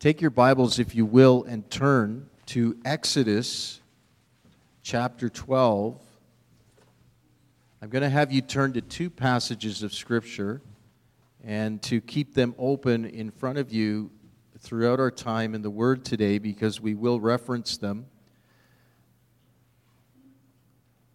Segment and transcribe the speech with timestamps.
[0.00, 3.80] Take your Bibles, if you will, and turn to Exodus
[4.84, 6.00] chapter 12.
[7.82, 10.62] I'm going to have you turn to two passages of Scripture
[11.42, 14.12] and to keep them open in front of you
[14.60, 18.06] throughout our time in the Word today because we will reference them.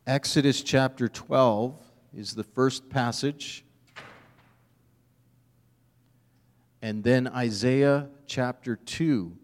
[0.06, 1.82] Exodus chapter 12
[2.14, 3.64] is the first passage.
[6.84, 9.38] And then Isaiah chapter 2,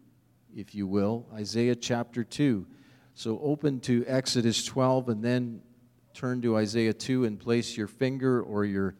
[0.58, 1.26] if you will.
[1.34, 2.68] Isaiah chapter 2.
[3.14, 5.62] So open to Exodus 12 and then
[6.14, 8.98] turn to Isaiah 2 and place your finger or your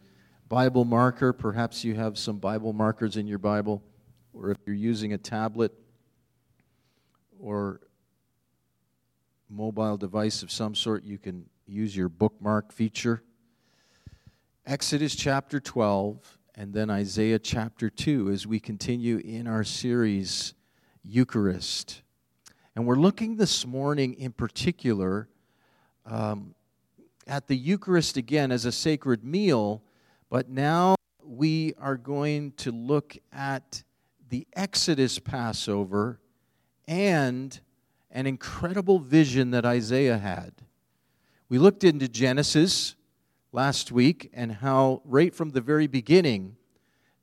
[0.48, 1.34] Bible marker.
[1.34, 3.82] Perhaps you have some Bible markers in your Bible,
[4.32, 5.74] or if you're using a tablet
[7.38, 7.82] or
[9.50, 13.22] mobile device of some sort, you can use your bookmark feature.
[14.64, 20.52] Exodus chapter 12 and then Isaiah chapter 2 as we continue in our series,
[21.02, 22.02] Eucharist.
[22.76, 25.30] And we're looking this morning in particular
[26.04, 26.54] um,
[27.26, 29.82] at the Eucharist again as a sacred meal,
[30.28, 33.82] but now we are going to look at
[34.28, 36.20] the Exodus Passover
[36.86, 37.58] and
[38.10, 40.52] an incredible vision that Isaiah had.
[41.48, 42.96] We looked into Genesis
[43.52, 46.56] last week and how, right from the very beginning,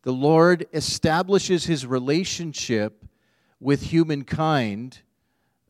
[0.03, 3.06] the Lord establishes his relationship
[3.59, 5.02] with humankind,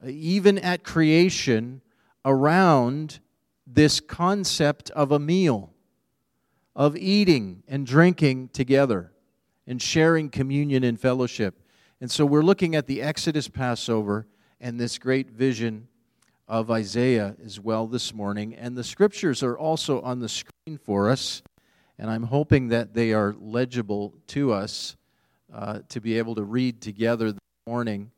[0.03, 1.81] uh, even at creation,
[2.25, 3.19] around
[3.65, 5.73] this concept of a meal,
[6.75, 9.11] of eating and drinking together
[9.65, 11.61] and sharing communion and fellowship.
[11.99, 14.27] And so we're looking at the Exodus Passover
[14.59, 15.87] and this great vision
[16.47, 18.55] of Isaiah as well this morning.
[18.55, 21.41] And the scriptures are also on the screen for us,
[21.99, 24.95] and I'm hoping that they are legible to us
[25.53, 28.11] uh, to be able to read together this morning.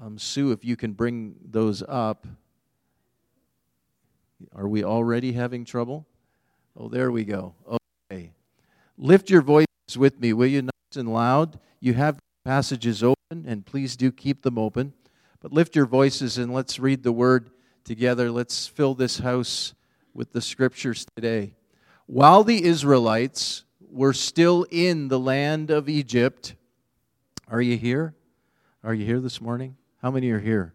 [0.00, 2.26] Um, Sue, if you can bring those up.
[4.54, 6.06] Are we already having trouble?
[6.76, 7.54] Oh, there we go.
[8.10, 8.32] Okay.
[8.98, 11.58] Lift your voices with me, will you, nice and loud?
[11.80, 14.92] You have passages open, and please do keep them open.
[15.40, 17.50] But lift your voices and let's read the word
[17.86, 18.30] together.
[18.30, 19.72] Let's fill this house
[20.12, 21.54] with the scriptures today.
[22.06, 26.56] While the Israelites were still in the land of Egypt,
[27.48, 28.14] are you here?
[28.82, 29.76] Are you here this morning?
[30.02, 30.74] How many are here?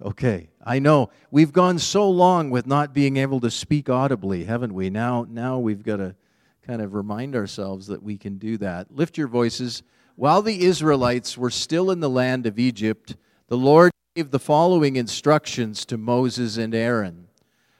[0.00, 4.72] Okay, I know we've gone so long with not being able to speak audibly, haven't
[4.72, 4.88] we?
[4.88, 6.14] Now, now we've got to
[6.62, 8.94] kind of remind ourselves that we can do that.
[8.94, 9.82] Lift your voices.
[10.14, 13.16] While the Israelites were still in the land of Egypt,
[13.48, 17.28] the Lord gave the following instructions to Moses and Aaron.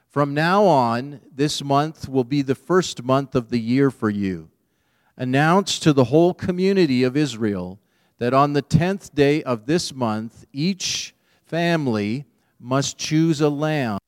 [0.09, 4.49] From now on, this month will be the first month of the year for you.
[5.17, 7.81] Announce to the whole community of Israel
[8.19, 12.27] that on the tenth day of this month, each family
[12.61, 13.99] must choose a lamb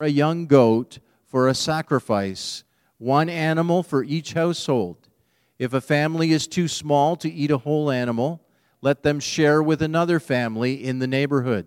[0.00, 2.64] or a young goat for a sacrifice,
[2.96, 5.08] one animal for each household.
[5.60, 8.42] If a family is too small to eat a whole animal,
[8.80, 11.66] let them share with another family in the neighborhood.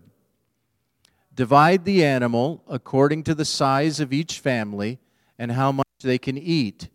[1.34, 5.00] Divide the animal according to the size of each family
[5.38, 6.90] and how much they can eat.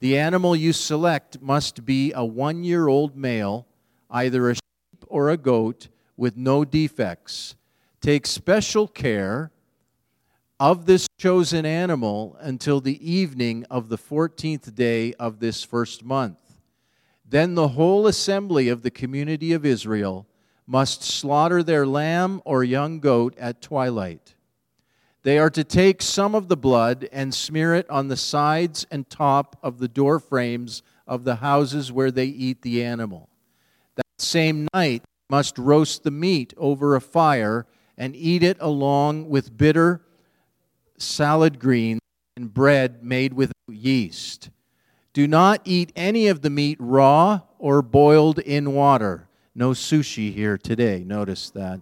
[0.00, 3.66] The animal you select must be a one year old male,
[4.10, 7.54] either a sheep or a goat, with no defects.
[8.00, 9.50] Take special care
[10.60, 16.47] of this chosen animal until the evening of the 14th day of this first month.
[17.28, 20.26] Then the whole assembly of the community of Israel
[20.66, 24.34] must slaughter their lamb or young goat at twilight.
[25.22, 29.08] They are to take some of the blood and smear it on the sides and
[29.08, 33.28] top of the door frames of the houses where they eat the animal.
[33.96, 37.66] That same night, must roast the meat over a fire
[37.96, 40.00] and eat it along with bitter
[40.96, 42.00] salad greens
[42.36, 44.48] and bread made with yeast.
[45.18, 49.26] Do not eat any of the meat raw or boiled in water.
[49.52, 51.02] No sushi here today.
[51.04, 51.80] Notice that.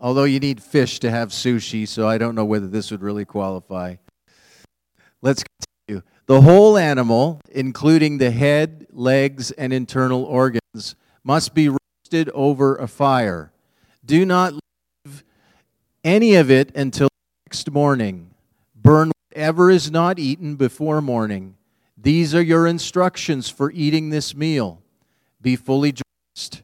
[0.00, 3.24] Although you need fish to have sushi, so I don't know whether this would really
[3.24, 3.94] qualify.
[5.22, 5.44] Let's
[5.86, 6.02] continue.
[6.26, 12.88] The whole animal, including the head, legs, and internal organs, must be roasted over a
[12.88, 13.52] fire.
[14.04, 15.22] Do not leave
[16.02, 17.08] any of it until
[17.46, 18.32] next morning.
[19.36, 21.56] Whatever is not eaten before morning.
[21.94, 24.80] These are your instructions for eating this meal.
[25.42, 26.62] Be fully dressed.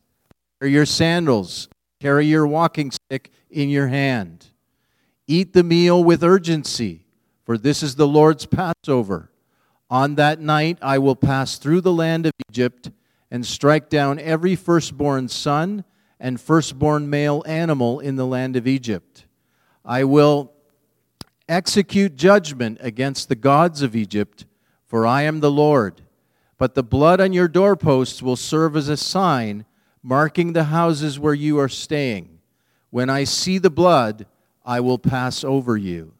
[0.58, 1.68] Wear your sandals.
[2.00, 4.46] Carry your walking stick in your hand.
[5.26, 7.04] Eat the meal with urgency,
[7.44, 9.30] for this is the Lord's Passover.
[9.90, 12.90] On that night I will pass through the land of Egypt,
[13.30, 15.84] and strike down every firstborn son
[16.18, 19.26] and firstborn male animal in the land of Egypt.
[19.84, 20.51] I will
[21.48, 24.46] execute judgment against the gods of Egypt,
[24.86, 26.02] for I am the Lord.
[26.58, 29.64] But the blood on your doorposts will serve as a sign
[30.02, 32.38] marking the houses where you are staying.
[32.90, 34.26] When I see the blood,
[34.64, 36.14] I will pass over you.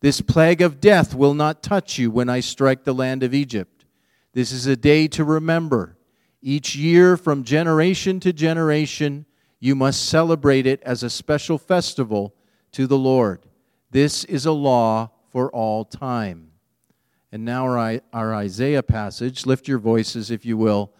[0.00, 3.84] This plague of death will not touch you when I strike the land of Egypt.
[4.32, 5.96] This is a day to remember.
[6.40, 9.26] Each year, from generation to generation,
[9.58, 12.34] you must celebrate it as a special festival
[12.72, 13.44] to the Lord.
[13.90, 16.52] This is a law for all time.
[17.32, 19.46] And now, our, our Isaiah passage.
[19.46, 20.92] Lift your voices, if you will.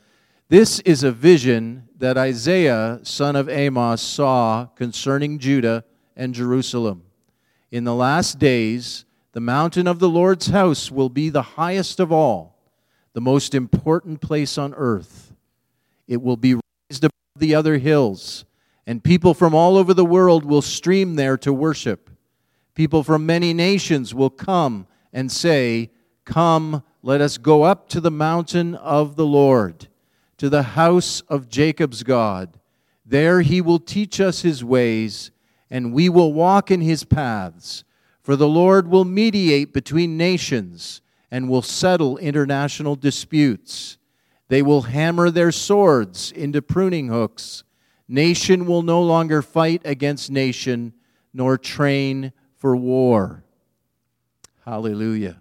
[0.49, 5.85] This is a vision that Isaiah, son of Amos, saw concerning Judah
[6.17, 7.05] and Jerusalem.
[7.71, 12.11] In the last days, the mountain of the Lord's house will be the highest of
[12.11, 12.59] all,
[13.13, 15.33] the most important place on earth.
[16.09, 18.45] It will be raised above the other hills,
[18.87, 22.10] and people from all over the world will stream there to worship.
[22.75, 25.91] People from many nations will come and say,
[26.25, 29.89] Come, let us go up to the mountain of the Lord,
[30.39, 32.59] to the house of Jacob's God.
[33.05, 35.31] There he will teach us his ways
[35.71, 37.85] and we will walk in his paths.
[38.23, 41.01] For the Lord will mediate between nations
[41.31, 43.97] and will settle international disputes.
[44.49, 47.63] They will hammer their swords into pruning hooks.
[48.09, 50.93] Nation will no longer fight against nation,
[51.33, 53.43] nor train for war.
[54.67, 55.41] Hallelujah.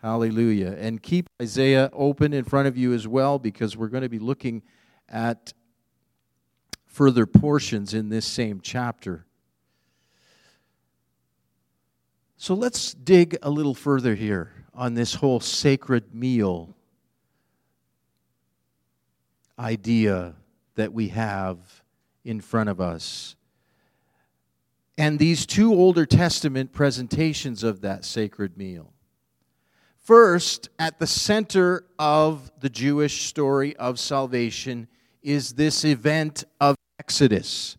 [0.00, 0.76] Hallelujah.
[0.78, 4.20] And keep Isaiah open in front of you as well, because we're going to be
[4.20, 4.62] looking
[5.08, 5.52] at
[6.86, 9.26] further portions in this same chapter.
[12.36, 16.76] So let's dig a little further here on this whole sacred meal
[19.58, 20.34] idea
[20.76, 21.58] that we have
[22.24, 23.34] in front of us.
[24.96, 28.92] And these two Older Testament presentations of that sacred meal.
[29.98, 34.86] First, at the center of the Jewish story of salvation
[35.22, 37.76] is this event of Exodus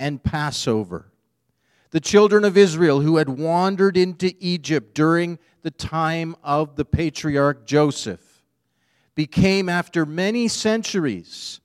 [0.00, 1.12] and Passover.
[1.90, 7.66] The children of Israel who had wandered into Egypt during the time of the patriarch
[7.66, 8.42] Joseph
[9.14, 11.60] became, after many centuries,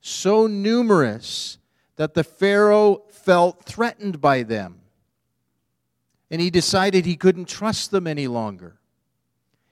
[0.00, 1.58] so numerous
[1.98, 4.80] that the Pharaoh felt threatened by them.
[6.30, 8.78] And he decided he couldn't trust them any longer.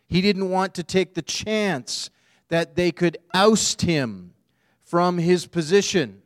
[0.09, 2.11] He didn't want to take the chance
[2.49, 4.35] that they could oust him
[4.83, 6.21] from his position.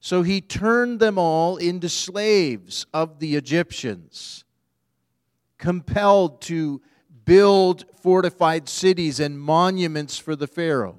[0.00, 4.44] So he turned them all into slaves of the Egyptians,
[5.56, 6.82] compelled to
[7.24, 10.98] build fortified cities and monuments for the Pharaoh.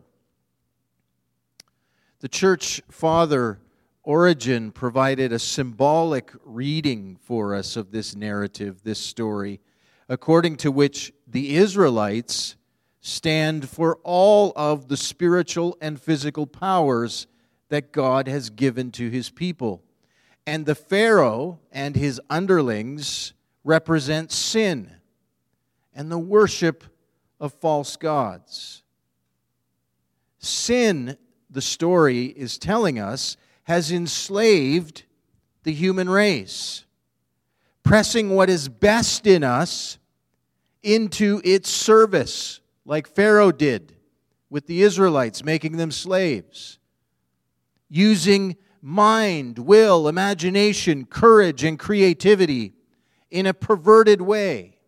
[2.22, 3.60] The church father
[4.04, 9.62] Origen provided a symbolic reading for us of this narrative, this story,
[10.10, 12.58] according to which the Israelites
[13.00, 17.28] stand for all of the spiritual and physical powers
[17.70, 19.82] that God has given to his people.
[20.46, 23.34] And the Pharaoh and his underlings
[23.64, 24.92] represent sin
[25.94, 26.84] and the worship
[27.40, 28.84] of false gods.
[30.40, 31.18] Sin,
[31.50, 35.04] the story is telling us, has enslaved
[35.64, 36.86] the human race,
[37.84, 39.98] pressing what is best in us
[40.82, 43.96] into its service, like Pharaoh did
[44.50, 46.80] with the Israelites, making them slaves
[47.94, 52.74] using mind, will, imagination, courage, and creativity
[53.30, 54.80] in a perverted way.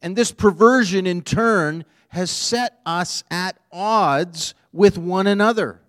[0.00, 5.82] And this perversion, in turn, has set us at odds with one another,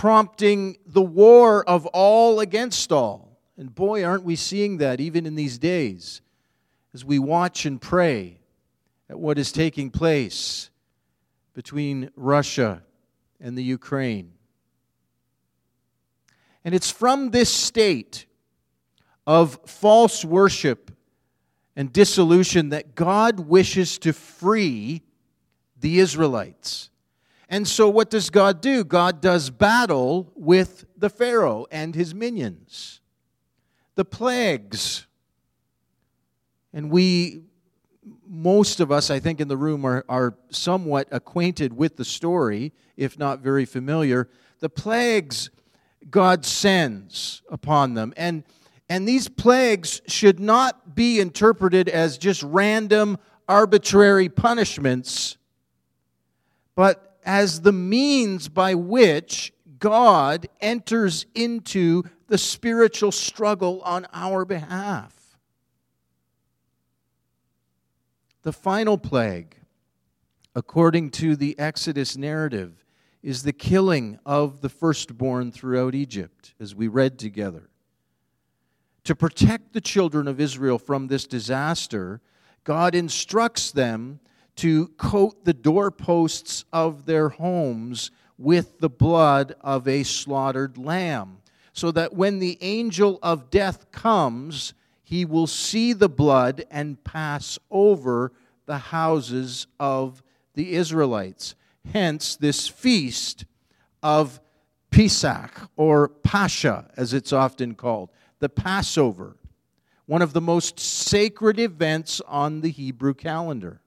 [0.00, 3.38] prompting the war of all against all.
[3.58, 6.22] And boy, aren't we seeing that even in these days
[6.94, 8.40] as we watch and pray
[9.10, 10.70] at what is taking place
[11.52, 12.82] between Russia
[13.42, 14.32] and the Ukraine.
[16.64, 18.24] And it's from this state
[19.26, 20.90] of false worship
[21.76, 25.02] and dissolution that God wishes to free
[25.78, 26.89] the Israelites.
[27.52, 28.84] And so, what does God do?
[28.84, 33.00] God does battle with the Pharaoh and his minions,
[33.96, 35.08] the plagues.
[36.72, 37.42] And we,
[38.24, 42.72] most of us, I think, in the room are, are somewhat acquainted with the story,
[42.96, 44.28] if not very familiar.
[44.60, 45.50] The plagues
[46.08, 48.14] God sends upon them.
[48.16, 48.44] And,
[48.88, 55.36] and these plagues should not be interpreted as just random, arbitrary punishments,
[56.76, 65.14] but as the means by which God enters into the spiritual struggle on our behalf.
[68.42, 69.56] The final plague,
[70.54, 72.84] according to the Exodus narrative,
[73.22, 77.68] is the killing of the firstborn throughout Egypt, as we read together.
[79.04, 82.20] To protect the children of Israel from this disaster,
[82.64, 84.20] God instructs them
[84.56, 91.38] to coat the doorposts of their homes with the blood of a slaughtered lamb,
[91.72, 97.58] so that when the angel of death comes, he will see the blood and pass
[97.70, 98.32] over
[98.66, 100.22] the houses of
[100.54, 101.54] the Israelites.
[101.92, 103.44] Hence, this feast
[104.02, 104.40] of
[104.90, 109.36] Pesach, or Pascha, as it's often called, the Passover,
[110.06, 113.80] one of the most sacred events on the Hebrew calendar.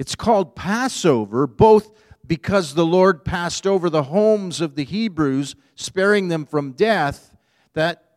[0.00, 1.92] It's called Passover both
[2.26, 7.36] because the Lord passed over the homes of the Hebrews, sparing them from death
[7.74, 8.14] that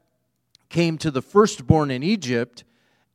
[0.70, 2.64] came to the firstborn in Egypt.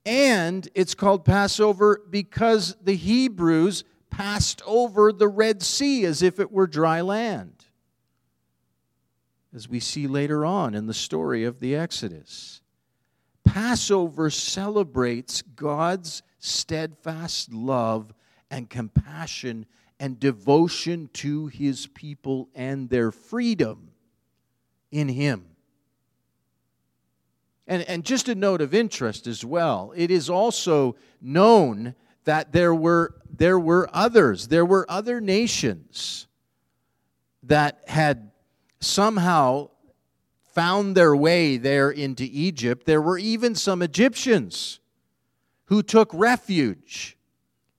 [0.05, 6.53] And it's called Passover because the Hebrews passed over the Red Sea as if it
[6.53, 7.65] were dry land,
[9.55, 12.61] as we see later on in the story of the Exodus.
[13.47, 18.13] Passover celebrates God's steadfast love
[18.51, 19.67] and compassion
[20.01, 23.91] and devotion to his people and their freedom
[24.91, 25.45] in him.
[27.67, 32.75] And, and just a note of interest as well it is also known that there
[32.75, 36.27] were, there were others, there were other nations
[37.43, 38.31] that had
[38.81, 39.71] somehow
[40.53, 42.87] found their way there into Egypt.
[42.87, 44.81] There were even some Egyptians
[45.67, 47.18] who took refuge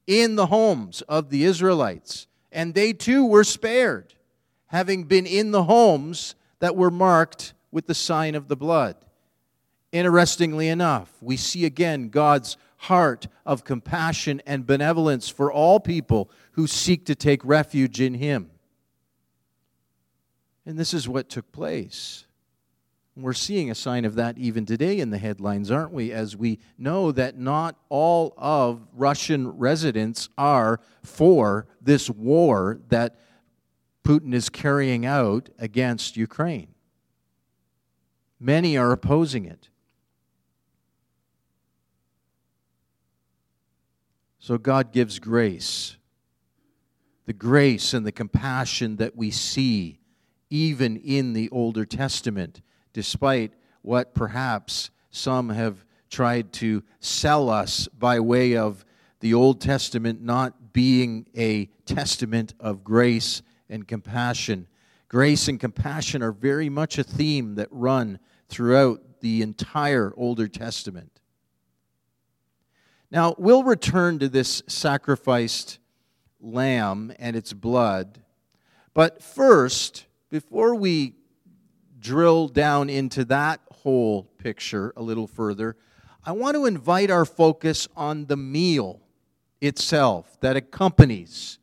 [0.10, 2.26] in the homes of the Israelites.
[2.52, 4.16] And they too were spared,
[4.66, 8.96] having been in the homes that were marked with the sign of the blood.
[9.92, 16.66] Interestingly enough, we see again God's heart of compassion and benevolence for all people who
[16.66, 18.50] seek to take refuge in Him.
[20.66, 22.26] And this is what took place.
[23.22, 26.12] We're seeing a sign of that even today in the headlines, aren't we?
[26.12, 33.18] As we know that not all of Russian residents are for this war that
[34.04, 36.70] Putin is carrying out against Ukraine.
[38.40, 39.70] Many are opposing it.
[44.40, 45.98] So God gives grace.
[47.26, 50.00] The grace and the compassion that we see
[50.50, 52.62] even in the Older Testament
[52.94, 58.84] despite what perhaps some have tried to sell us by way of
[59.20, 64.68] the Old Testament not being a testament of grace and compassion.
[65.08, 71.20] Grace and compassion are very much a theme that run throughout the entire Older Testament.
[73.12, 75.80] Now, we'll return to this sacrificed
[76.40, 78.22] lamb and its blood,
[78.94, 81.16] but first, before we
[82.00, 85.76] drill down into that whole picture a little further,
[86.26, 89.02] I want to invite our focus on the meal
[89.62, 91.60] itself that accompanies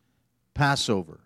[0.54, 1.20] Passover.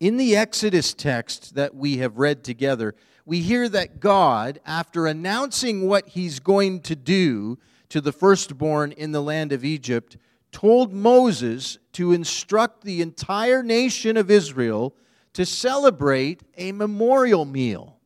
[0.00, 2.94] In the Exodus text that we have read together,
[3.26, 9.12] we hear that God, after announcing what he's going to do to the firstborn in
[9.12, 10.16] the land of Egypt,
[10.52, 14.94] told Moses to instruct the entire nation of Israel
[15.34, 17.98] to celebrate a memorial meal.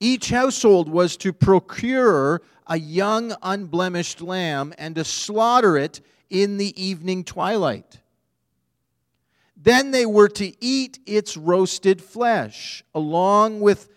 [0.00, 6.82] Each household was to procure a young, unblemished lamb and to slaughter it in the
[6.82, 8.00] evening twilight.
[9.56, 13.88] Then they were to eat its roasted flesh, along with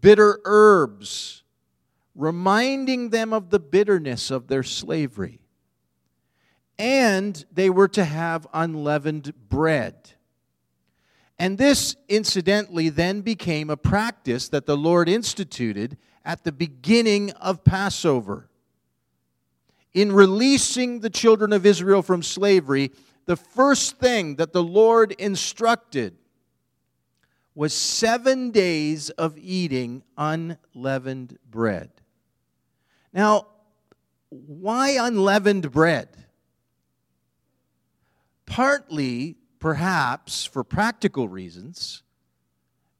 [0.00, 1.42] bitter herbs,
[2.14, 5.40] reminding them of the bitterness of their slavery.
[6.78, 10.12] And they were to have unleavened bread.
[11.38, 17.64] And this, incidentally, then became a practice that the Lord instituted at the beginning of
[17.64, 18.48] Passover.
[19.92, 22.92] In releasing the children of Israel from slavery,
[23.26, 26.16] the first thing that the Lord instructed
[27.54, 31.90] was seven days of eating unleavened bread.
[33.12, 33.48] Now,
[34.30, 36.08] why unleavened bread?
[38.46, 42.02] Partly perhaps for practical reasons,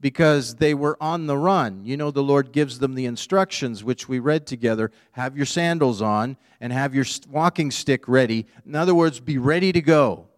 [0.00, 1.84] because they were on the run.
[1.84, 6.00] You know, the Lord gives them the instructions, which we read together have your sandals
[6.00, 8.46] on and have your walking stick ready.
[8.64, 10.28] In other words, be ready to go.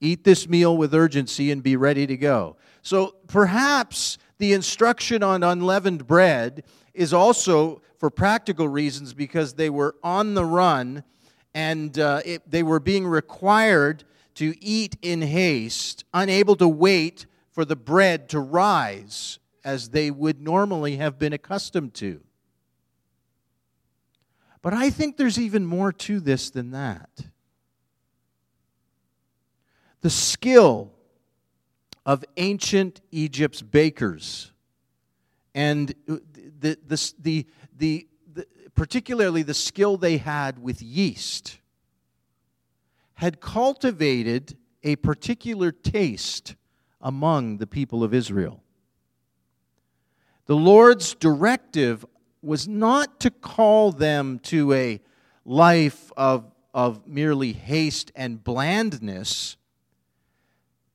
[0.00, 2.56] Eat this meal with urgency and be ready to go.
[2.80, 9.96] So perhaps the instruction on unleavened bread is also for practical reasons because they were
[10.02, 11.04] on the run
[11.52, 14.04] and uh, it, they were being required
[14.38, 20.40] to eat in haste, unable to wait for the bread to rise as they would
[20.40, 22.20] normally have been accustomed to.
[24.62, 27.10] But I think there's even more to this than that.
[30.02, 30.92] The skill
[32.06, 34.52] of ancient Egypt's bakers
[35.52, 38.06] and the, the, the, the,
[38.76, 41.58] particularly the skill they had with yeast
[43.18, 46.54] had cultivated a particular taste
[47.00, 48.62] among the people of Israel.
[50.46, 52.06] The Lord's directive
[52.42, 55.00] was not to call them to a
[55.44, 59.56] life of, of merely haste and blandness,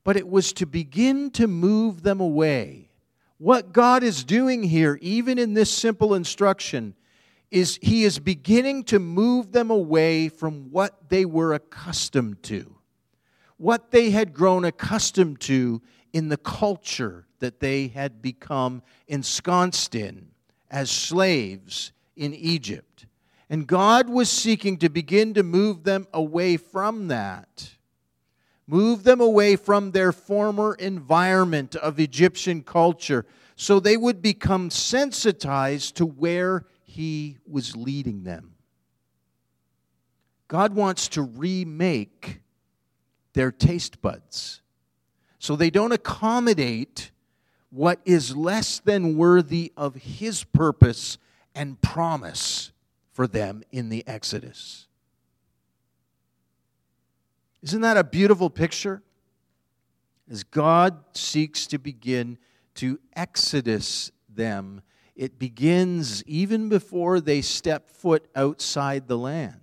[0.06, 2.90] but it was to begin to move them away.
[3.38, 6.96] What God is doing here, even in this simple instruction,
[7.54, 12.74] is He is beginning to move them away from what they were accustomed to
[13.64, 15.82] what they had grown accustomed to
[16.12, 20.28] in the culture that they had become ensconced in
[20.70, 23.06] as slaves in Egypt.
[23.50, 27.70] And God was seeking to begin to move them away from that.
[28.68, 35.96] Move them away from their former environment of Egyptian culture so they would become sensitized
[35.96, 38.54] to where He was leading them.
[40.48, 42.42] God wants to remake
[43.34, 44.62] their taste buds.
[45.40, 47.10] So they don't accommodate
[47.72, 51.18] what is less than worthy of His purpose
[51.56, 52.72] and promise
[53.12, 54.88] for them in the Exodus.
[57.64, 59.02] Isn't that a beautiful picture?
[60.30, 62.38] As God seeks to begin
[62.76, 64.84] to exodus them,
[65.16, 69.60] it begins even before they step foot outside the land.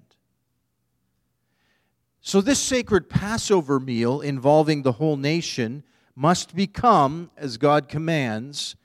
[2.21, 5.83] So, this sacred Passover meal involving the whole nation
[6.15, 8.77] must become, as God commands,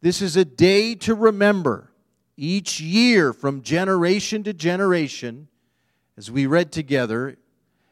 [0.00, 1.92] this is a day to remember
[2.36, 5.48] each year from generation to generation,
[6.16, 7.36] as we read together,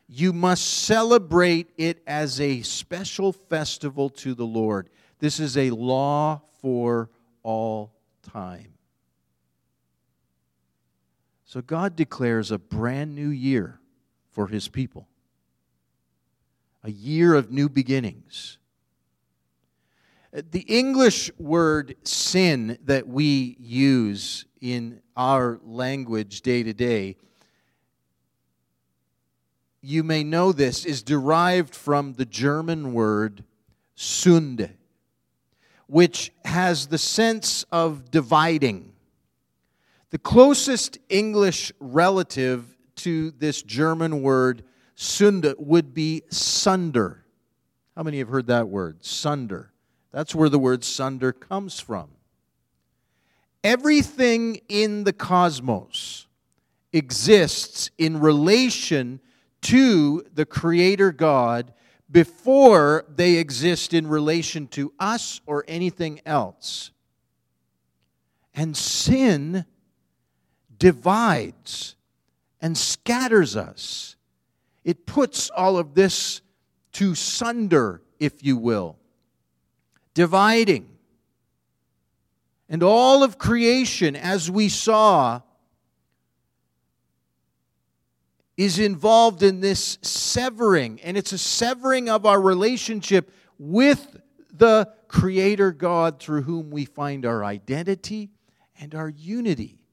[0.08, 4.88] you must celebrate it as a special festival to the Lord.
[5.18, 7.10] This is a law for
[7.42, 7.92] all
[8.32, 8.74] time.
[11.44, 13.80] So God declares a brand new year
[14.32, 15.08] for his people.
[16.84, 18.58] A year of new beginnings.
[20.32, 27.16] The English word sin that we use in our language day to day,
[29.80, 33.44] you may know this, is derived from the German word
[33.96, 34.72] Sünde,
[35.88, 38.92] which has the sense of dividing.
[40.10, 44.62] The closest English relative to this German word
[44.96, 47.24] Sünde would be sunder.
[47.96, 49.04] How many have heard that word?
[49.04, 49.72] Sunder.
[50.12, 52.10] That's where the word sunder comes from.
[53.62, 56.26] Everything in the cosmos
[56.92, 59.20] exists in relation
[59.62, 61.72] to the Creator God
[62.10, 66.90] before they exist in relation to us or anything else.
[68.54, 69.66] And sin
[70.78, 71.96] divides
[72.60, 74.16] and scatters us.
[74.84, 76.40] It puts all of this
[76.92, 78.96] to sunder, if you will,
[80.14, 80.88] dividing.
[82.68, 85.42] And all of creation, as we saw,
[88.58, 91.00] is involved in this severing.
[91.02, 94.20] And it's a severing of our relationship with
[94.52, 98.30] the Creator God through whom we find our identity
[98.80, 99.84] and our unity.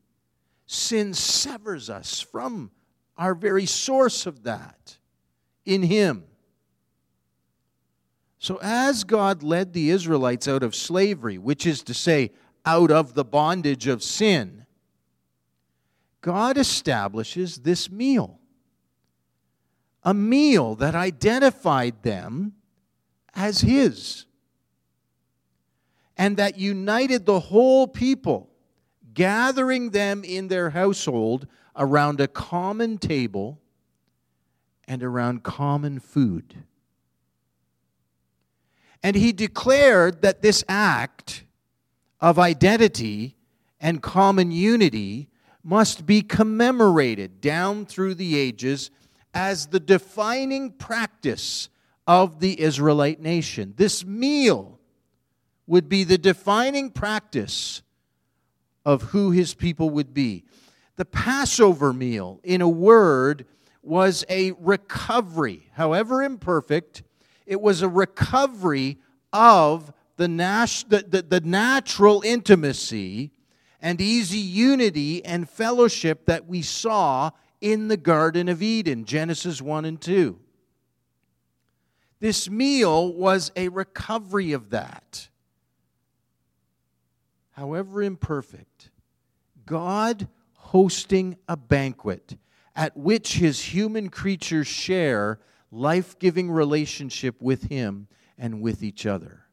[0.66, 2.72] Sin severs us from
[3.18, 4.98] our very source of that
[5.64, 6.24] in Him.
[8.40, 12.32] So, as God led the Israelites out of slavery, which is to say,
[12.66, 14.66] out of the bondage of sin,
[16.22, 18.40] God establishes this meal.
[20.06, 22.54] A meal that identified them
[23.34, 24.26] as His
[26.18, 28.50] and that united the whole people
[29.14, 33.60] gathering them in their household around a common table
[34.88, 36.64] and around common food.
[39.04, 41.44] And he declared that this act
[42.20, 43.36] of identity
[43.80, 45.30] and common unity
[45.64, 48.90] must be commemorated down through the ages
[49.36, 51.70] as the defining practice
[52.08, 53.74] of the Israelite nation.
[53.76, 54.80] This meal
[55.68, 57.82] would be the defining practice
[58.86, 60.46] of who his people would be.
[60.96, 63.46] The Passover meal, in a word,
[63.82, 67.04] was a recovery, however imperfect,
[67.46, 68.98] it was a recovery
[69.34, 73.32] of the, nat- the, the, the natural intimacy
[73.82, 79.86] and easy unity and fellowship that we saw in the Garden of Eden, Genesis 1
[79.86, 80.40] and 2.
[82.20, 85.30] This meal was a recovery of that.
[87.52, 88.90] However imperfect,
[89.66, 92.38] God hosting a banquet
[92.76, 95.40] at which his human creatures share
[95.72, 99.46] life giving relationship with him and with each other.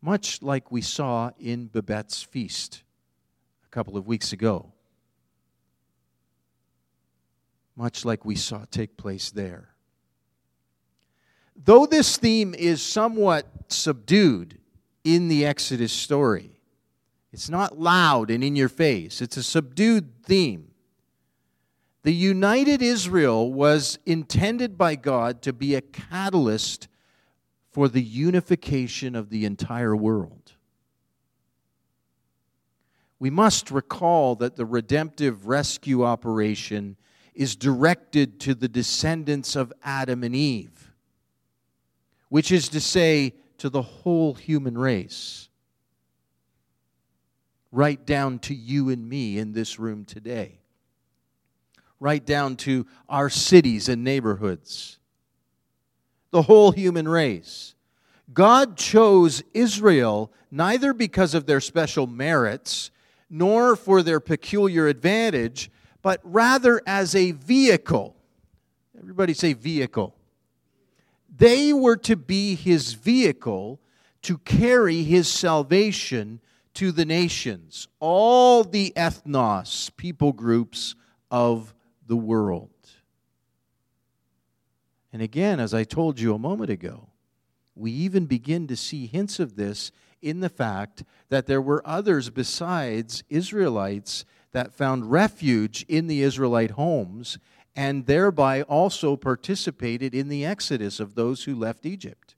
[0.00, 2.82] Much like we saw in Babette's feast
[3.64, 4.72] a couple of weeks ago.
[7.78, 9.68] Much like we saw take place there.
[11.54, 14.58] Though this theme is somewhat subdued
[15.04, 16.58] in the Exodus story,
[17.32, 20.72] it's not loud and in your face, it's a subdued theme.
[22.02, 26.88] The united Israel was intended by God to be a catalyst
[27.70, 30.54] for the unification of the entire world.
[33.20, 36.96] We must recall that the redemptive rescue operation
[37.38, 40.92] is directed to the descendants of Adam and Eve,
[42.28, 45.48] which is to say, to the whole human race,
[47.72, 50.58] right down to you and me in this room today
[52.00, 54.98] right down to our cities and neighborhoods.
[56.30, 57.74] The whole human race.
[58.32, 62.90] God chose Israel neither because of their special merits
[63.30, 65.70] nor for their peculiar advantage,
[66.02, 68.16] but rather as a vehicle.
[68.98, 70.14] Everybody say vehicle.
[71.36, 73.80] They were to be his vehicle
[74.22, 76.40] to carry his salvation
[76.74, 80.94] to the nations, all the ethnos, people groups
[81.30, 81.74] of
[82.06, 82.70] the world.
[85.12, 87.07] And again, as I told you a moment ago,
[87.78, 92.30] we even begin to see hints of this in the fact that there were others
[92.30, 97.38] besides Israelites that found refuge in the Israelite homes
[97.76, 102.34] and thereby also participated in the exodus of those who left Egypt.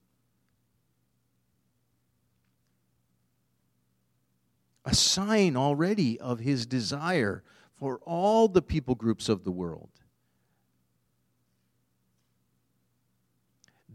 [4.85, 7.43] A sign already of his desire
[7.75, 9.90] for all the people groups of the world.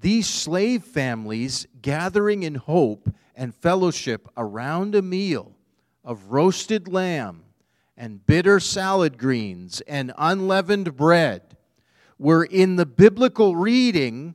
[0.00, 5.52] These slave families gathering in hope and fellowship around a meal
[6.04, 7.44] of roasted lamb
[7.96, 11.56] and bitter salad greens and unleavened bread
[12.18, 14.34] were in the biblical reading,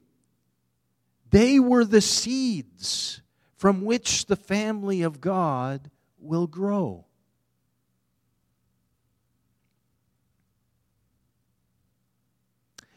[1.30, 3.22] they were the seeds
[3.56, 7.06] from which the family of God will grow.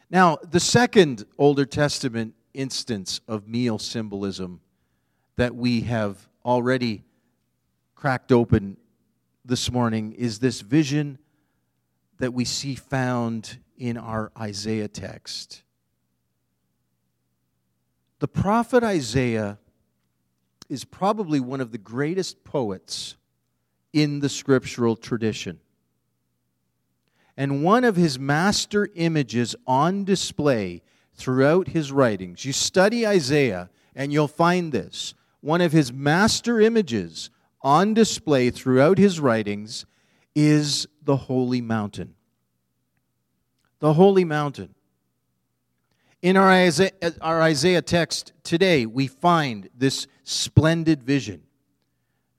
[0.09, 4.61] Now, the second Older Testament instance of meal symbolism
[5.35, 7.03] that we have already
[7.93, 8.77] cracked open
[9.43, 11.17] this morning is this vision
[12.17, 15.63] that we see found in our Isaiah text.
[18.19, 19.59] The prophet Isaiah
[20.69, 23.17] is probably one of the greatest poets
[23.93, 25.59] in the scriptural tradition
[27.37, 30.81] and one of his master images on display
[31.15, 32.45] throughout his writings.
[32.45, 35.13] You study Isaiah, and you'll find this.
[35.41, 37.29] One of his master images
[37.61, 39.85] on display throughout his writings
[40.35, 42.15] is the holy mountain.
[43.79, 44.75] The holy mountain.
[46.21, 51.43] In our Isaiah, our Isaiah text today, we find this splendid vision.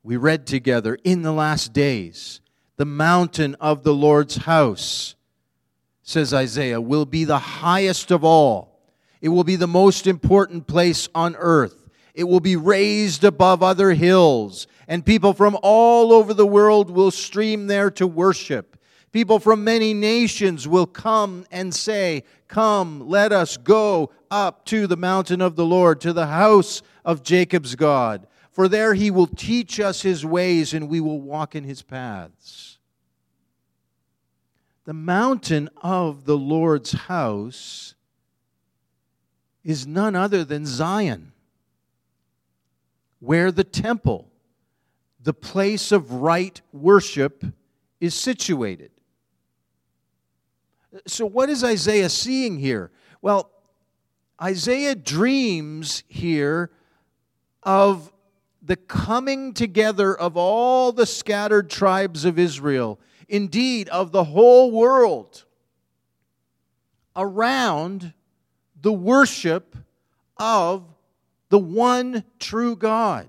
[0.03, 2.41] We read together in the last days
[2.77, 5.16] the mountain of the Lord's house,
[6.07, 8.81] says Isaiah, will be the highest of all.
[9.21, 11.75] It will be the most important place on earth.
[12.15, 17.11] It will be raised above other hills, and people from all over the world will
[17.11, 18.79] stream there to worship.
[19.11, 24.97] People from many nations will come and say, Come, let us go up to the
[24.97, 28.29] mountain of the Lord, to the house of Jacob's God.
[28.53, 32.76] For there he will teach us his ways, and we will walk in his paths.
[34.87, 37.97] The mountain of the Lord's house
[39.65, 41.33] is none other than Zion.
[43.19, 44.31] where the temple,
[45.23, 47.45] the place of right worship,
[47.99, 48.91] is situated.
[51.07, 52.91] So, what is Isaiah seeing here?
[53.23, 53.51] Well,
[54.41, 56.71] Isaiah dreams here
[57.63, 58.13] of
[58.63, 65.45] the coming together of all the scattered tribes of Israel, indeed, of the whole world,
[67.15, 68.13] around
[68.81, 69.77] the worship
[70.37, 70.85] of
[71.49, 73.29] the one true God.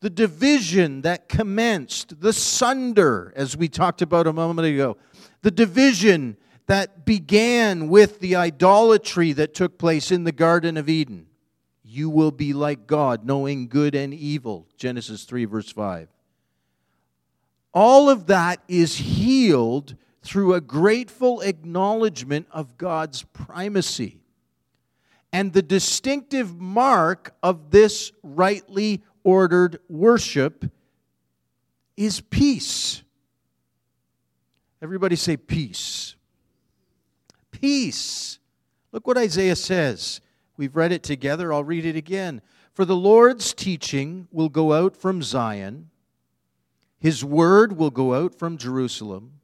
[0.00, 4.96] The division that commenced, the sunder, as we talked about a moment ago,
[5.42, 11.26] the division that began with the idolatry that took place in the Garden of Eden.
[11.84, 14.66] You will be like God, knowing good and evil.
[14.76, 16.08] Genesis 3, verse 5.
[17.74, 24.20] All of that is healed through a grateful acknowledgement of God's primacy.
[25.32, 30.70] And the distinctive mark of this rightly ordered worship
[31.96, 33.02] is peace.
[34.82, 36.16] Everybody say peace.
[37.50, 38.38] Peace.
[38.90, 40.20] Look what Isaiah says.
[40.56, 41.52] We've read it together.
[41.52, 42.42] I'll read it again.
[42.74, 45.90] For the Lord's teaching will go out from Zion,
[47.02, 49.40] his word will go out from Jerusalem.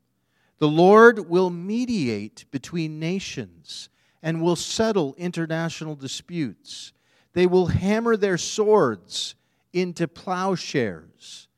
[0.58, 3.88] The Lord will mediate between nations
[4.22, 6.92] and will settle international disputes.
[7.32, 9.34] They will hammer their swords
[9.72, 11.48] into plowshares.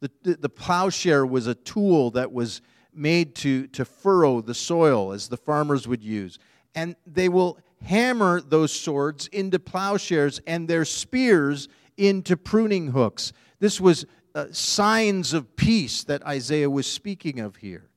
[0.00, 2.60] The, the, the, plowshare was a tool that was
[2.92, 6.38] made to, to furrow the soil, as the farmers would use.
[6.74, 13.32] And they will hammer those swords into plowshares and their spears into pruning hooks.
[13.60, 14.04] This was
[14.38, 17.88] uh, signs of peace that Isaiah was speaking of here.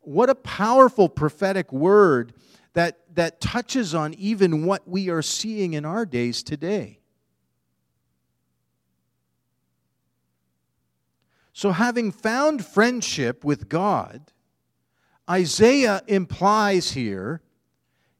[0.00, 2.32] What a powerful prophetic word
[2.72, 7.00] that, that touches on even what we are seeing in our days today.
[11.52, 14.32] So, having found friendship with God,
[15.28, 17.42] Isaiah implies here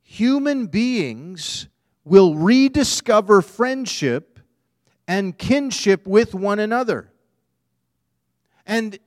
[0.02, 1.68] human beings
[2.04, 4.35] will rediscover friendship
[5.08, 7.12] and kinship with one another.
[8.66, 8.98] And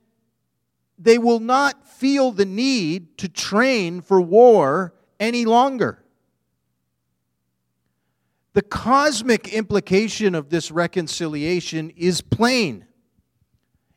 [0.98, 6.04] they will not feel the need to train for war any longer.
[8.52, 12.86] The cosmic implication of this reconciliation is plain.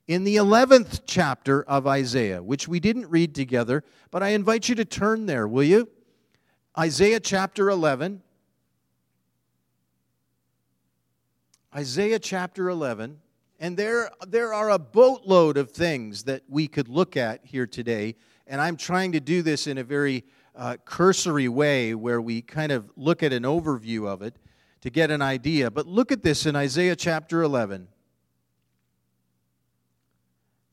[0.07, 4.75] In the 11th chapter of Isaiah, which we didn't read together, but I invite you
[4.75, 5.89] to turn there, will you?
[6.77, 8.22] Isaiah chapter 11.
[11.75, 13.19] Isaiah chapter 11.
[13.59, 18.15] And there, there are a boatload of things that we could look at here today.
[18.45, 20.23] And I'm trying to do this in a very
[20.55, 24.36] uh, cursory way where we kind of look at an overview of it
[24.81, 25.71] to get an idea.
[25.71, 27.88] But look at this in Isaiah chapter 11.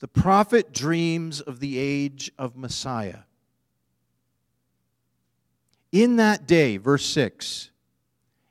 [0.00, 3.20] The prophet dreams of the age of Messiah.
[5.92, 7.70] In that day, verse 6,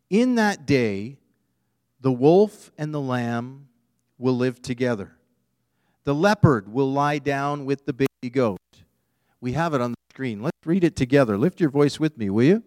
[0.10, 1.19] in that day,
[2.02, 3.68] the wolf and the lamb
[4.18, 5.18] will live together.
[6.06, 8.60] The leopard will lie down with the baby goat.
[9.42, 10.42] We have it on the screen.
[10.42, 11.38] Let's read it together.
[11.38, 12.64] Lift your voice with me, will you?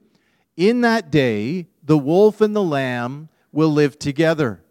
[0.56, 4.62] In that day, the wolf and the lamb will live together.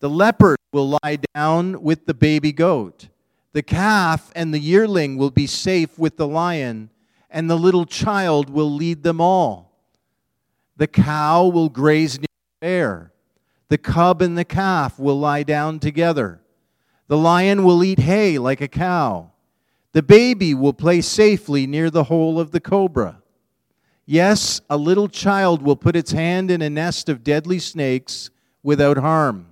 [0.00, 3.08] The leopard will lie down with the baby goat.
[3.52, 6.90] The calf and the yearling will be safe with the lion,
[7.30, 9.72] and the little child will lead them all.
[10.76, 13.13] The cow will graze near the bear
[13.68, 16.40] the cub and the calf will lie down together.
[17.08, 19.30] The lion will eat hay like a cow.
[19.92, 23.22] The baby will play safely near the hole of the cobra.
[24.06, 28.30] Yes, a little child will put its hand in a nest of deadly snakes
[28.62, 29.46] without harm.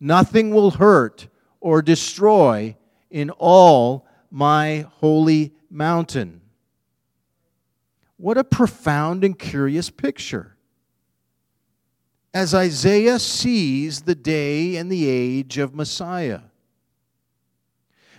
[0.00, 1.28] Nothing will hurt
[1.60, 2.76] or destroy
[3.10, 6.40] in all my holy mountain.
[8.16, 10.56] What a profound and curious picture
[12.34, 16.40] as Isaiah sees the day and the age of Messiah.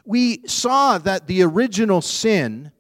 [0.06, 2.72] We saw that the original sin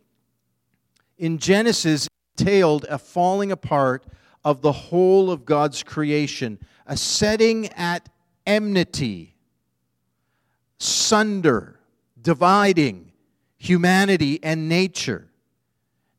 [1.17, 4.05] in Genesis entailed a falling apart
[4.43, 8.09] of the whole of God's creation, a setting at
[8.45, 9.35] enmity,
[10.79, 11.79] sunder,
[12.21, 13.11] dividing
[13.57, 15.29] humanity and nature.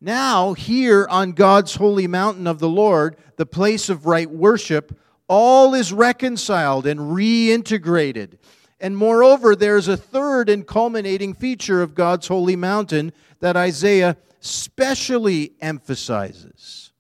[0.00, 4.98] Now, here on God's holy mountain of the Lord, the place of right worship,
[5.29, 8.39] all is reconciled and reintegrated.
[8.81, 15.53] And moreover, there's a third and culminating feature of God's holy mountain that Isaiah specially
[15.61, 16.93] emphasizes.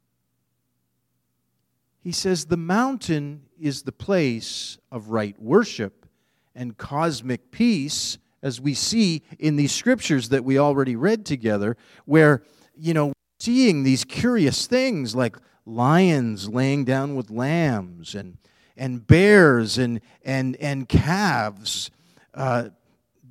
[2.00, 6.06] He says the mountain is the place of right worship
[6.54, 12.42] and cosmic peace, as we see in these scriptures that we already read together, where,
[12.76, 18.38] you know, seeing these curious things like lions laying down with lambs and,
[18.76, 21.90] and bears and, and, and calves
[22.34, 22.68] uh,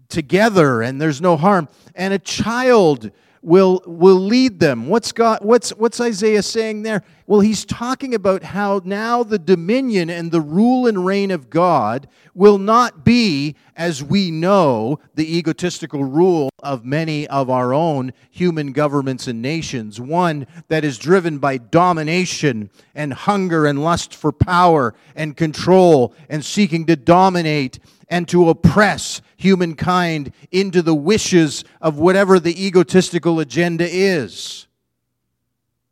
[0.10, 3.12] together, and there's no harm, and a child
[3.44, 4.88] will, will lead them.
[4.88, 7.04] What's, God, what's, what's Isaiah saying there?
[7.28, 12.08] Well, he's talking about how now the dominion and the rule and reign of God
[12.34, 18.72] will not be, as we know, the egotistical rule of many of our own human
[18.72, 24.94] governments and nations, one that is driven by domination and hunger and lust for power
[25.16, 32.39] and control and seeking to dominate and to oppress humankind into the wishes of whatever
[32.39, 34.68] the egotistical agenda is.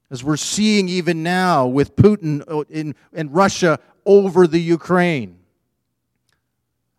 [0.09, 5.37] As we're seeing even now with Putin uh, in, in Russia over the Ukraine.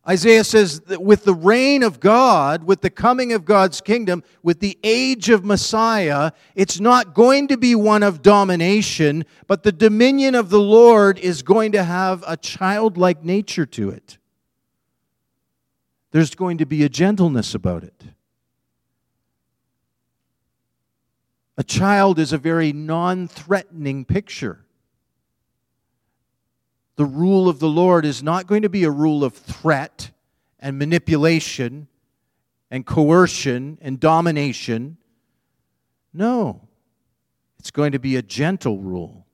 [0.09, 4.59] Isaiah says that with the reign of God, with the coming of God's kingdom, with
[4.59, 10.35] the age of Messiah, it's not going to be one of domination, but the dominion
[10.35, 14.19] of the Lord is going to have a childlike nature to it.
[16.13, 18.05] There's going to be a gentleness about it.
[21.57, 24.65] A child is a very non threatening picture.
[26.97, 30.11] The rule of the Lord is not going to be a rule of threat
[30.61, 31.89] and manipulation
[32.71, 34.99] and coercion and domination.
[36.13, 36.69] No,
[37.59, 39.27] it's going to be a gentle rule.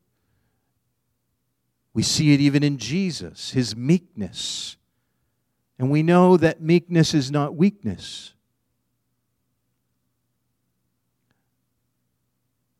[1.92, 4.77] We see it even in Jesus, his meekness.
[5.78, 8.34] And we know that meekness is not weakness.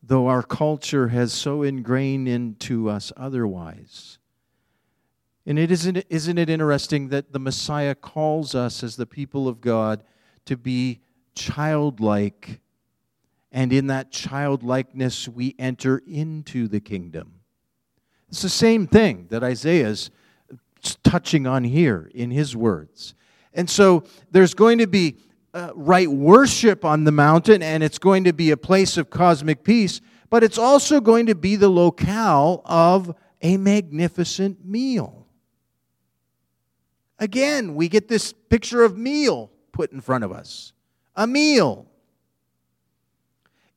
[0.03, 4.17] Though our culture has so ingrained into us otherwise.
[5.45, 9.61] And it isn't, isn't it interesting that the Messiah calls us as the people of
[9.61, 10.03] God
[10.45, 10.99] to be
[11.35, 12.59] childlike,
[13.51, 17.35] and in that childlikeness we enter into the kingdom.
[18.27, 20.11] It's the same thing that Isaiah's
[21.03, 23.15] touching on here in his words.
[23.53, 25.17] And so there's going to be
[25.53, 29.63] uh, right worship on the mountain, and it's going to be a place of cosmic
[29.63, 35.27] peace, but it's also going to be the locale of a magnificent meal.
[37.17, 40.73] Again, we get this picture of meal put in front of us.
[41.15, 41.87] A meal.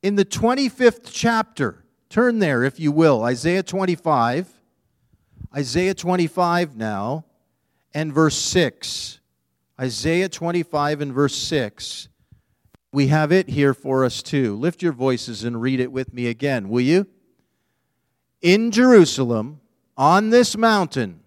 [0.02, 4.61] In the 25th chapter, turn there if you will, Isaiah 25.
[5.54, 7.26] Isaiah 25 now
[7.92, 9.20] and verse 6.
[9.78, 12.08] Isaiah 25 and verse 6.
[12.90, 14.56] We have it here for us too.
[14.56, 17.06] Lift your voices and read it with me again, will you?
[18.40, 19.60] In Jerusalem,
[19.96, 21.20] on this mountain,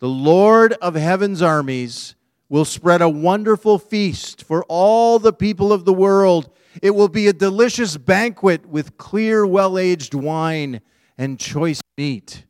[0.00, 2.16] the Lord of heaven's armies
[2.48, 6.50] will spread a wonderful feast for all the people of the world.
[6.82, 10.80] It will be a delicious banquet with clear, well aged wine
[11.16, 12.44] and choice meat.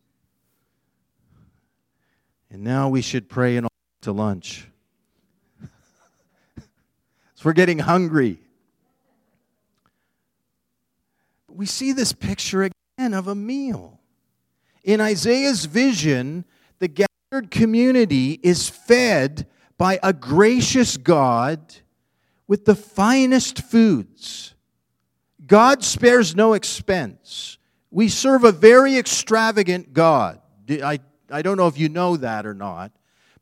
[2.50, 3.70] And now we should pray and all
[4.02, 4.66] to lunch.
[6.56, 8.38] so we're getting hungry.
[11.48, 14.00] We see this picture again of a meal.
[14.82, 16.44] In Isaiah's vision,
[16.78, 19.46] the gathered community is fed
[19.78, 21.76] by a gracious God
[22.48, 24.54] with the finest foods.
[25.46, 27.58] God spares no expense.
[27.90, 30.40] We serve a very extravagant God.
[30.68, 31.00] I
[31.30, 32.92] I don't know if you know that or not,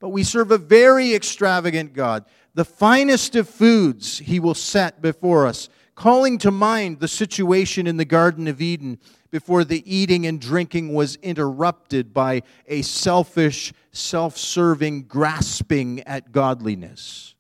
[0.01, 2.25] but we serve a very extravagant God.
[2.55, 7.97] The finest of foods he will set before us, calling to mind the situation in
[7.97, 8.99] the Garden of Eden
[9.31, 17.35] before the eating and drinking was interrupted by a selfish, self serving grasping at godliness.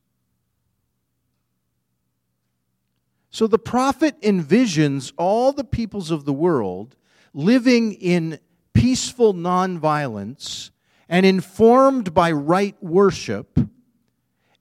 [3.30, 6.96] So the prophet envisions all the peoples of the world
[7.32, 8.40] living in
[8.88, 10.70] peaceful nonviolence,
[11.10, 13.60] and informed by right worship,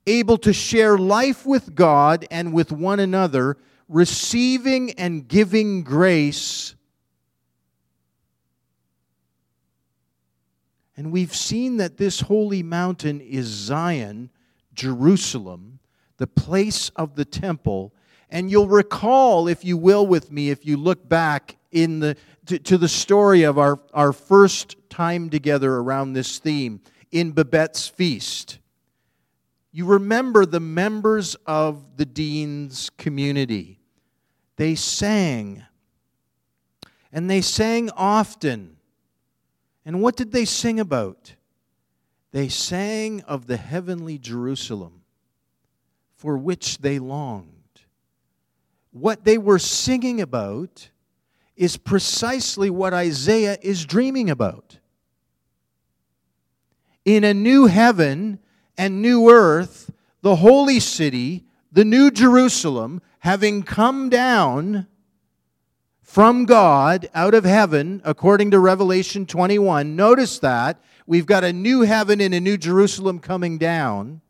[0.06, 3.56] able to share life with God and with one another,
[3.88, 6.74] receiving and giving grace.
[10.94, 14.28] And we've seen that this holy mountain is Zion,
[14.74, 15.78] Jerusalem,
[16.18, 17.94] the place of the temple.
[18.28, 22.16] And you'll recall, if you will, with me, if you look back in the
[22.48, 26.80] to, to the story of our, our first time together around this theme
[27.10, 28.58] in Babette's feast.
[29.70, 33.80] You remember the members of the dean's community.
[34.56, 35.62] They sang,
[37.12, 38.78] and they sang often.
[39.84, 41.34] And what did they sing about?
[42.32, 45.02] They sang of the heavenly Jerusalem
[46.16, 47.52] for which they longed.
[48.90, 50.88] What they were singing about
[51.58, 54.78] is precisely what Isaiah is dreaming about.
[57.04, 58.38] In a new heaven
[58.78, 59.90] and new earth,
[60.22, 64.86] the holy city, the new Jerusalem, having come down
[66.00, 71.82] from God out of heaven, according to Revelation 21, notice that we've got a new
[71.82, 74.20] heaven and a new Jerusalem coming down.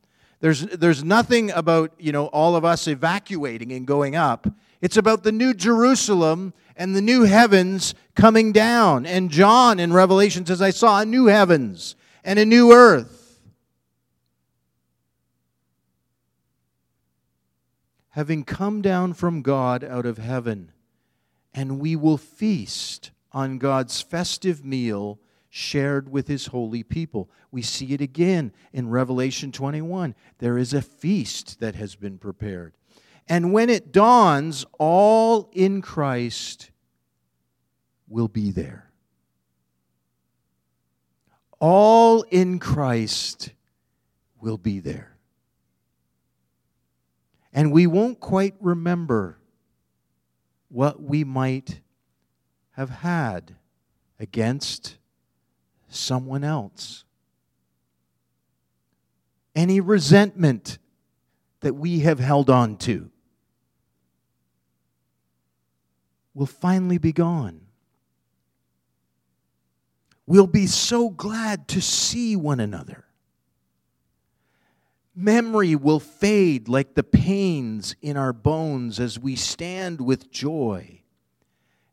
[0.40, 4.46] There's, there's nothing about, you know, all of us evacuating and going up.
[4.80, 9.04] It's about the new Jerusalem and the new heavens coming down.
[9.04, 13.40] And John in Revelation says, I saw a new heavens and a new earth.
[18.10, 20.72] Having come down from God out of heaven,
[21.52, 25.20] and we will feast on God's festive meal
[25.50, 27.30] shared with his holy people.
[27.50, 30.14] We see it again in Revelation 21.
[30.38, 32.74] There is a feast that has been prepared.
[33.28, 36.70] And when it dawns, all in Christ
[38.08, 38.90] will be there.
[41.60, 43.50] All in Christ
[44.40, 45.16] will be there.
[47.52, 49.38] And we won't quite remember
[50.68, 51.80] what we might
[52.72, 53.56] have had
[54.20, 54.96] against
[55.88, 57.04] someone else.
[59.54, 60.78] Any resentment
[61.60, 63.10] that we have held on to
[66.38, 67.60] will finally be gone.
[70.24, 73.06] We'll be so glad to see one another.
[75.16, 81.00] Memory will fade like the pains in our bones as we stand with joy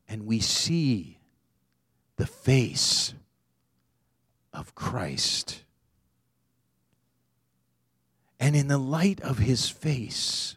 [0.08, 1.18] and we see
[2.18, 3.16] the face
[4.54, 5.64] of Christ.
[8.40, 10.55] And in the light of his face,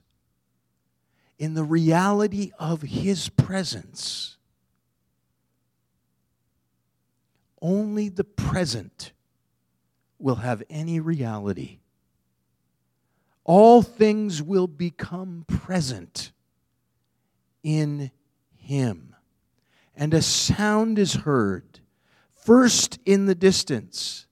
[1.38, 4.36] in the reality of his presence,
[7.62, 9.12] only the present
[10.18, 11.78] will have any reality.
[13.44, 16.32] All things will become present
[17.62, 18.10] in
[18.56, 19.14] him.
[19.96, 21.80] And a sound is heard,
[22.32, 24.26] first in the distance,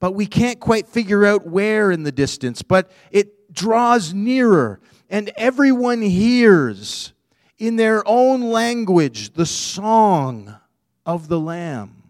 [0.00, 5.30] but we can't quite figure out where in the distance, but it draws nearer, and
[5.36, 7.12] everyone hears
[7.58, 10.56] in their own language the song
[11.04, 12.02] of the Lamb.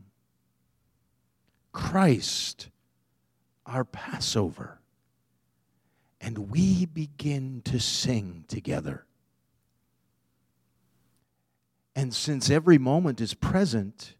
[1.73, 2.69] Christ,
[3.65, 4.81] our Passover.
[6.21, 9.05] And we begin to sing together.
[11.95, 14.15] And since every moment is present,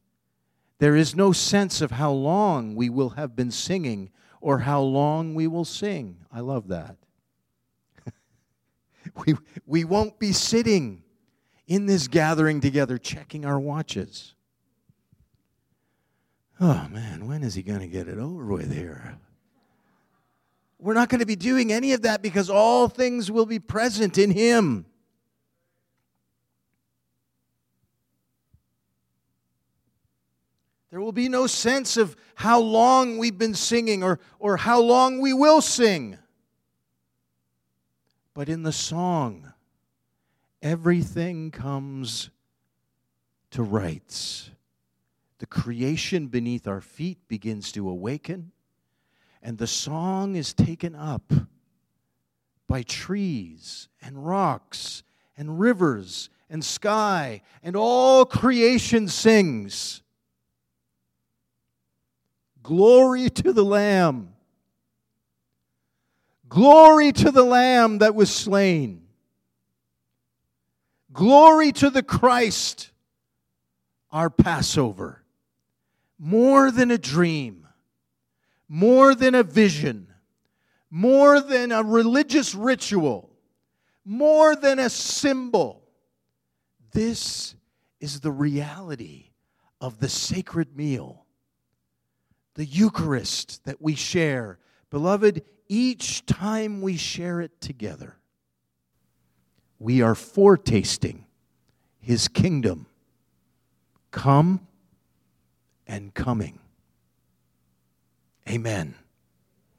[0.79, 4.11] there is no sense of how long we will have been singing
[4.41, 6.19] or how long we will sing.
[6.33, 6.97] I love that.
[9.27, 9.35] we,
[9.67, 11.03] we won't be sitting
[11.67, 14.35] in this gathering together checking our watches.
[16.61, 19.19] Oh man, when is he going to get it over with here?
[20.81, 24.17] We're not going to be doing any of that because all things will be present
[24.17, 24.87] in him.
[30.91, 35.21] There will be no sense of how long we've been singing or, or how long
[35.21, 36.19] we will sing.
[38.39, 39.53] But in the song,
[40.63, 42.31] everything comes
[43.51, 44.53] to rights.
[45.39, 48.53] The creation beneath our feet begins to awaken,
[49.43, 51.33] and the song is taken up
[52.69, 55.03] by trees and rocks
[55.37, 60.05] and rivers and sky, and all creation sings.
[62.63, 64.33] Glory to the Lamb.
[66.49, 69.03] Glory to the Lamb that was slain.
[71.13, 72.91] Glory to the Christ,
[74.11, 75.23] our Passover.
[76.19, 77.67] More than a dream,
[78.69, 80.09] more than a vision,
[80.91, 83.31] more than a religious ritual,
[84.05, 85.85] more than a symbol.
[86.93, 87.55] This
[88.01, 89.31] is the reality
[89.81, 91.27] of the sacred meal
[92.59, 94.59] the Eucharist that we share.
[94.91, 98.17] Beloved, each time we share it together,
[99.79, 101.25] we are foretasting
[102.01, 102.87] His kingdom
[104.11, 104.67] come
[105.87, 106.59] and coming.
[108.49, 108.95] Amen.